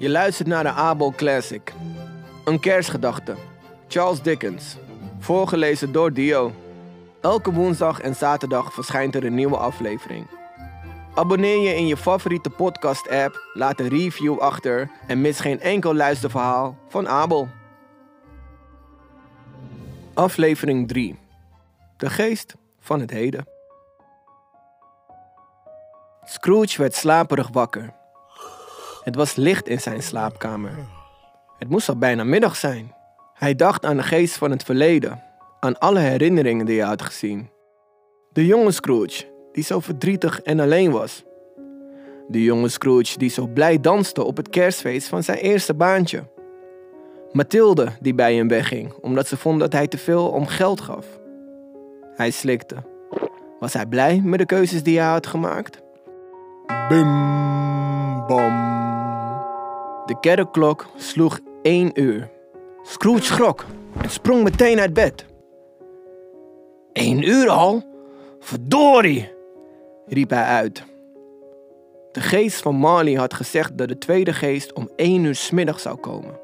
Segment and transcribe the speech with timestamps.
[0.00, 1.72] Je luistert naar de Abel Classic.
[2.44, 3.34] Een kerstgedachte.
[3.88, 4.76] Charles Dickens.
[5.18, 6.52] Voorgelezen door Dio.
[7.20, 10.26] Elke woensdag en zaterdag verschijnt er een nieuwe aflevering.
[11.14, 16.76] Abonneer je in je favoriete podcast-app, laat een review achter en mis geen enkel luisterverhaal
[16.88, 17.48] van Abel.
[20.14, 21.18] Aflevering 3.
[21.96, 23.46] De geest van het heden.
[26.24, 27.98] Scrooge werd slaperig wakker.
[29.10, 30.70] Het was licht in zijn slaapkamer.
[31.58, 32.94] Het moest al bijna middag zijn.
[33.34, 35.22] Hij dacht aan de geest van het verleden,
[35.60, 37.50] aan alle herinneringen die hij had gezien.
[38.32, 41.24] De jonge Scrooge, die zo verdrietig en alleen was.
[42.28, 46.22] De jonge Scrooge die zo blij danste op het kerstfeest van zijn eerste baantje.
[47.32, 51.06] Mathilde die bij hem wegging omdat ze vond dat hij te veel om geld gaf.
[52.14, 52.76] Hij slikte.
[53.60, 55.82] Was hij blij met de keuzes die hij had gemaakt?
[56.88, 57.08] Bim,
[58.26, 58.79] bam.
[60.10, 62.30] De kerkklok sloeg één uur.
[62.82, 63.64] Scrooge schrok
[64.02, 65.26] en sprong meteen uit bed.
[66.92, 67.82] Eén uur al?
[68.38, 69.32] Verdorie!
[70.06, 70.84] riep hij uit.
[72.12, 75.80] De geest van Marley had gezegd dat de tweede geest om één uur 's middag
[75.80, 76.40] zou komen.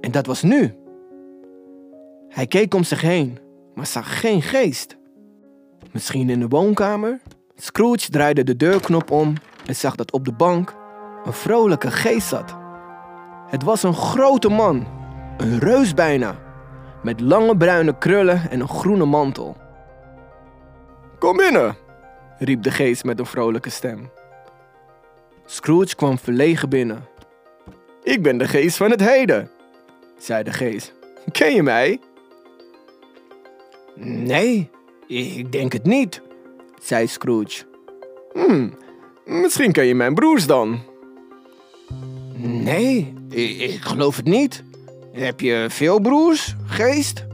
[0.00, 0.74] En dat was nu.
[2.28, 3.38] Hij keek om zich heen,
[3.74, 4.96] maar zag geen geest.
[5.92, 7.20] Misschien in de woonkamer?
[7.54, 9.34] Scrooge draaide de deurknop om
[9.66, 10.84] en zag dat op de bank
[11.26, 12.56] een vrolijke geest zat.
[13.46, 14.86] Het was een grote man,
[15.36, 16.38] een reus bijna,
[17.02, 19.56] met lange bruine krullen en een groene mantel.
[21.18, 21.76] Kom binnen,
[22.38, 24.10] riep de geest met een vrolijke stem.
[25.44, 27.04] Scrooge kwam verlegen binnen.
[28.02, 29.50] Ik ben de geest van het heden,
[30.18, 30.94] zei de geest.
[31.32, 32.00] Ken je mij?
[34.04, 34.70] Nee,
[35.06, 36.22] ik denk het niet,
[36.82, 37.64] zei Scrooge.
[38.32, 38.68] Hm,
[39.24, 40.94] misschien ken je mijn broers dan.
[42.38, 44.62] Nee, ik, geloof het niet.
[45.12, 47.26] Heb je veel broers, geest?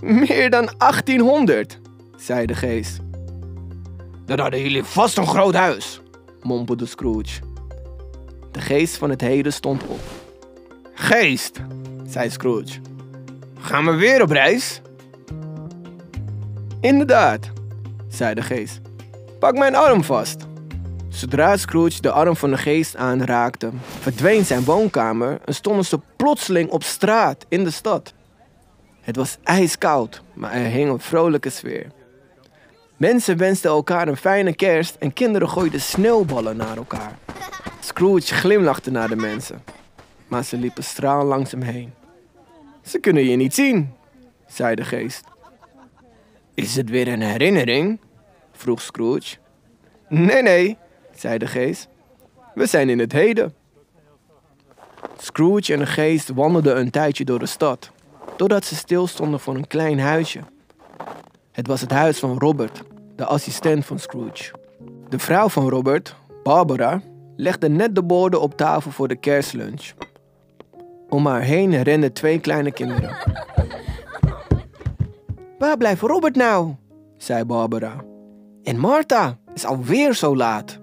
[0.00, 1.78] Meer dan 1800,
[2.16, 2.98] zei de geest.
[4.26, 6.00] Dan hadden jullie vast een groot huis,
[6.42, 7.40] mompelde Scrooge.
[8.52, 10.00] De geest van het heden stond op.
[10.94, 11.60] Geest,
[12.06, 12.78] zei Scrooge.
[13.58, 14.80] Gaan we weer op reis?
[16.80, 17.50] Inderdaad,
[18.08, 18.80] zei de geest.
[19.38, 20.45] Pak mijn arm vast.
[21.16, 26.70] Zodra Scrooge de arm van de geest aanraakte, verdween zijn woonkamer en stonden ze plotseling
[26.70, 28.14] op straat in de stad.
[29.00, 31.86] Het was ijskoud, maar er hing een vrolijke sfeer.
[32.96, 37.18] Mensen wensten elkaar een fijne kerst en kinderen gooiden sneeuwballen naar elkaar.
[37.80, 39.62] Scrooge glimlachte naar de mensen,
[40.28, 41.92] maar ze liepen straal langs hem heen.
[42.82, 43.94] Ze kunnen je niet zien,
[44.46, 45.24] zei de geest.
[46.54, 48.00] Is het weer een herinnering?
[48.52, 49.36] vroeg Scrooge.
[50.08, 50.78] Nee, nee,
[51.20, 51.88] zei de geest.
[52.54, 53.54] We zijn in het heden.
[55.18, 57.90] Scrooge en de geest wandelden een tijdje door de stad,
[58.36, 60.40] totdat ze stilstonden voor een klein huisje.
[61.52, 62.82] Het was het huis van Robert,
[63.16, 64.52] de assistent van Scrooge.
[65.08, 67.02] De vrouw van Robert, Barbara,
[67.36, 69.92] legde net de borden op tafel voor de kerstlunch.
[71.08, 73.16] Om haar heen renden twee kleine kinderen.
[75.58, 76.74] Waar blijft Robert nou?
[77.16, 78.04] zei Barbara.
[78.62, 80.78] En Martha is alweer zo laat.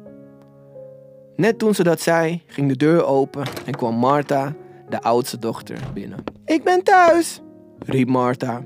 [1.36, 4.54] Net toen ze dat zei, ging de deur open en kwam Martha,
[4.90, 6.24] de oudste dochter, binnen.
[6.46, 7.42] Ik ben thuis,
[7.80, 8.66] riep Martha.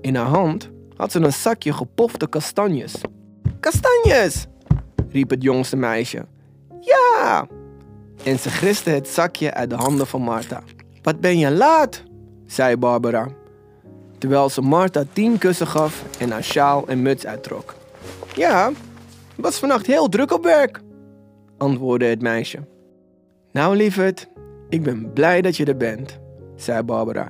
[0.00, 2.94] In haar hand had ze een zakje gepofte kastanjes.
[3.60, 4.46] Kastanjes,
[5.08, 6.26] riep het jongste meisje.
[6.80, 7.46] Ja!
[8.24, 10.62] En ze griste het zakje uit de handen van Martha.
[11.02, 12.02] Wat ben je laat,
[12.46, 13.28] zei Barbara,
[14.18, 17.74] terwijl ze Martha tien kussen gaf en haar sjaal en muts uittrok.
[18.34, 18.70] Ja,
[19.36, 20.80] was vannacht heel druk op werk,
[21.60, 22.58] antwoordde het meisje.
[23.52, 24.28] Nou, lieverd,
[24.68, 26.18] ik ben blij dat je er bent,
[26.56, 27.28] zei Barbara.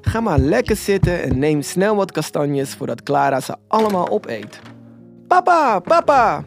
[0.00, 4.60] Ga maar lekker zitten en neem snel wat kastanjes voordat Clara ze allemaal opeet.
[5.26, 6.42] Papa, papa,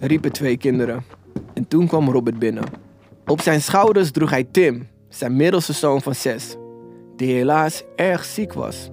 [0.00, 1.04] riepen twee kinderen.
[1.54, 2.64] En toen kwam Robert binnen.
[3.26, 6.56] Op zijn schouders droeg hij Tim, zijn middelste zoon van zes,
[7.16, 8.90] die helaas erg ziek was.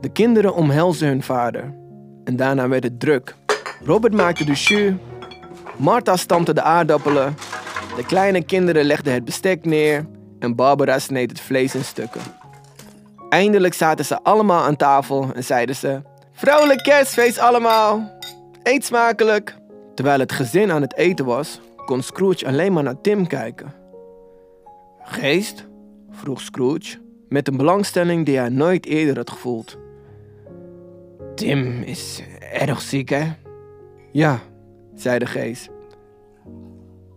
[0.00, 1.74] De kinderen omhelsden hun vader
[2.24, 3.34] en daarna werd het druk.
[3.84, 4.92] Robert maakte de jus,
[5.76, 7.36] Martha stampte de aardappelen,
[7.96, 10.06] de kleine kinderen legden het bestek neer
[10.38, 12.20] en Barbara sneed het vlees in stukken.
[13.28, 16.02] Eindelijk zaten ze allemaal aan tafel en zeiden ze:
[16.32, 18.18] Vrolijk kerstfeest allemaal!
[18.62, 19.56] Eet smakelijk!
[19.94, 23.74] Terwijl het gezin aan het eten was, kon Scrooge alleen maar naar Tim kijken.
[25.02, 25.66] Geest?
[26.10, 26.98] vroeg Scrooge,
[27.28, 29.76] met een belangstelling die hij nooit eerder had gevoeld.
[31.34, 32.22] Tim is
[32.52, 33.32] erg ziek, hè?
[34.12, 34.40] Ja,
[34.94, 35.68] zei de geest.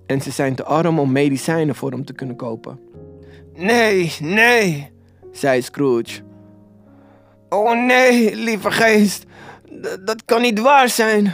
[0.05, 2.79] en ze zijn te arm om medicijnen voor hem te kunnen kopen.
[3.53, 4.91] Nee, nee,
[5.31, 6.21] zei Scrooge.
[7.49, 9.23] Oh nee, lieve geest,
[9.81, 11.33] D- dat kan niet waar zijn.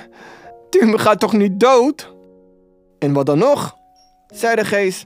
[0.69, 2.13] Timmy gaat toch niet dood?
[2.99, 3.75] En wat dan nog?
[4.27, 5.05] zei de geest.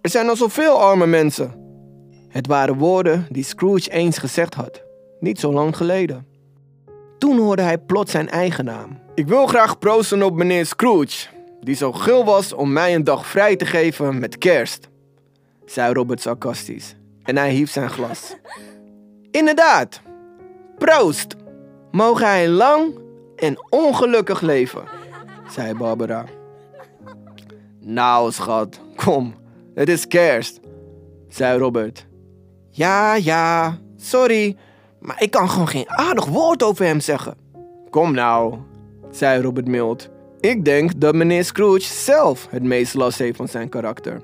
[0.00, 1.54] Er zijn al zoveel arme mensen.
[2.28, 4.82] Het waren woorden die Scrooge eens gezegd had,
[5.20, 6.26] niet zo lang geleden.
[7.18, 8.98] Toen hoorde hij plots zijn eigen naam.
[9.18, 11.26] Ik wil graag proosten op meneer Scrooge,
[11.60, 14.88] die zo gul was om mij een dag vrij te geven met kerst,
[15.64, 16.94] zei Robert sarcastisch.
[17.22, 18.36] En hij hief zijn glas.
[19.30, 20.00] Inderdaad,
[20.76, 21.36] proost!
[21.90, 22.98] Mogen hij lang
[23.36, 24.82] en ongelukkig leven,
[25.50, 26.24] zei Barbara.
[27.80, 29.34] Nou, schat, kom,
[29.74, 30.60] het is kerst,
[31.28, 32.06] zei Robert.
[32.70, 34.56] Ja, ja, sorry,
[34.98, 37.36] maar ik kan gewoon geen aardig woord over hem zeggen.
[37.90, 38.58] Kom nou,
[39.10, 40.08] zei Robert mild.
[40.40, 44.20] Ik denk dat meneer Scrooge zelf het meest last heeft van zijn karakter.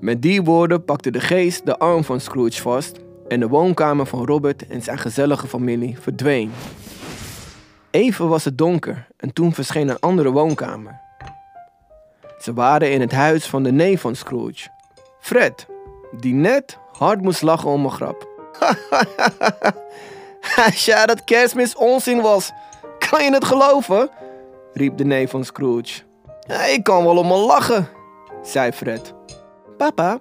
[0.00, 4.24] Met die woorden pakte de geest de arm van Scrooge vast en de woonkamer van
[4.24, 6.52] Robert en zijn gezellige familie verdween.
[7.90, 11.00] Even was het donker en toen verscheen een andere woonkamer.
[12.38, 14.68] Ze waren in het huis van de neef van Scrooge,
[15.20, 15.66] Fred,
[16.20, 18.28] die net hard moest lachen om een grap.
[20.66, 22.52] Als ja, dat kerstmis onzin was,
[23.10, 24.10] kan je het geloven?
[24.72, 26.00] riep de neef van Scrooge.
[26.40, 27.88] "Ja, Ik kan wel om een lachen,
[28.42, 29.14] zei Fred.
[29.76, 30.18] Papa,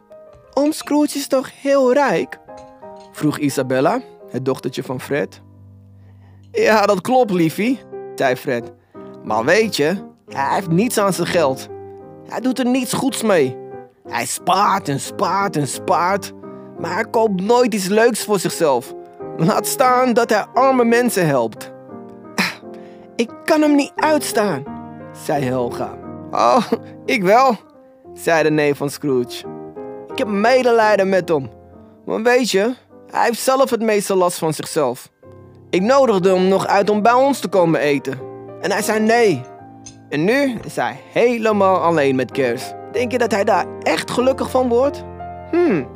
[0.53, 2.37] oom Scrooge is toch heel rijk?
[3.11, 5.41] vroeg Isabella, het dochtertje van Fred.
[6.51, 7.79] Ja, dat klopt, liefie,
[8.15, 8.71] zei Fred.
[9.23, 11.67] Maar weet je, hij heeft niets aan zijn geld.
[12.27, 13.57] Hij doet er niets goeds mee.
[14.07, 16.31] Hij spaart en spaart en spaart,
[16.79, 18.93] maar hij koopt nooit iets leuks voor zichzelf.
[19.37, 21.71] Laat staan dat hij arme mensen helpt.
[23.19, 24.63] Ik kan hem niet uitstaan,
[25.25, 25.97] zei Helga.
[26.31, 26.71] Oh,
[27.05, 27.55] ik wel,
[28.13, 29.45] zei de neef van Scrooge.
[30.07, 31.49] Ik heb medelijden met hem.
[32.05, 32.73] Maar weet je,
[33.11, 35.09] hij heeft zelf het meeste last van zichzelf.
[35.69, 38.19] Ik nodigde hem nog uit om bij ons te komen eten.
[38.61, 39.41] En hij zei nee.
[40.09, 42.75] En nu is hij helemaal alleen met kerst.
[42.91, 45.03] Denk je dat hij daar echt gelukkig van wordt?
[45.51, 45.87] Hmm,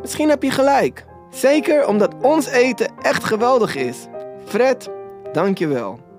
[0.00, 1.04] misschien heb je gelijk.
[1.30, 4.06] Zeker omdat ons eten echt geweldig is.
[4.44, 4.90] Fred,
[5.32, 6.12] dank je wel.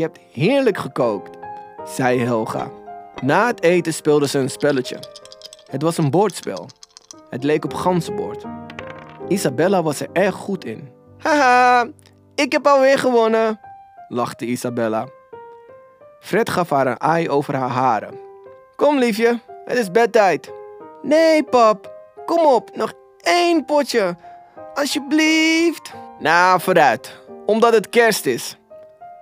[0.00, 1.38] Je hebt heerlijk gekookt,
[1.84, 2.70] zei Helga.
[3.22, 4.98] Na het eten speelden ze een spelletje.
[5.70, 6.68] Het was een bordspel.
[7.30, 8.44] Het leek op ganzenbord.
[9.28, 10.88] Isabella was er erg goed in.
[11.18, 11.88] Haha,
[12.34, 13.60] ik heb alweer gewonnen,
[14.08, 15.08] lachte Isabella.
[16.20, 18.18] Fred gaf haar een aai over haar haren.
[18.76, 20.52] Kom liefje, het is bedtijd.
[21.02, 21.92] Nee pap,
[22.26, 24.16] kom op, nog één potje.
[24.74, 25.92] Alsjeblieft.
[26.18, 28.59] Nou, vooruit, omdat het kerst is.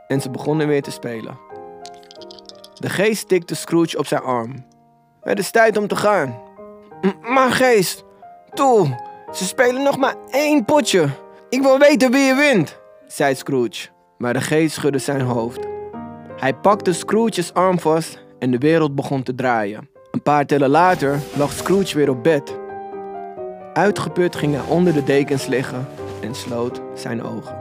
[0.08, 1.38] En ze begonnen weer te spelen.
[2.74, 4.64] De geest tikte Scrooge op zijn arm.
[5.20, 6.38] Het is tijd om te gaan.
[7.22, 8.04] Maar geest,
[8.54, 8.96] toe,
[9.32, 11.08] ze spelen nog maar één potje.
[11.48, 13.88] Ik wil weten wie je wint, zei Scrooge.
[14.18, 15.66] Maar de geest schudde zijn hoofd.
[16.36, 19.88] Hij pakte Scrooge's arm vast en de wereld begon te draaien.
[20.10, 22.58] Een paar tellen later lag Scrooge weer op bed.
[23.72, 25.88] Uitgeput ging hij onder de dekens liggen
[26.20, 27.57] en sloot zijn ogen.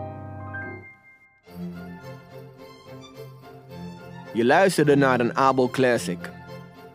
[4.37, 6.17] Je luisterde naar een Abel Classic.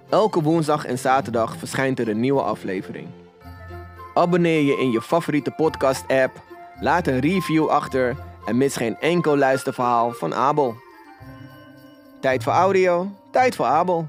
[0.08, 3.08] Elke woensdag en zaterdag verschijnt er een nieuwe aflevering.
[4.14, 6.40] Abonneer je in je favoriete podcast-app,
[6.80, 10.74] laat een review achter en mis geen enkel luisterverhaal van Abel.
[12.20, 14.08] Tijd voor audio, tijd voor Abel.